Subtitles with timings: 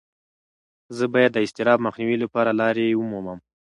[0.97, 3.39] زه باید د اضطراب مخنیوي لپاره لارې ومومم.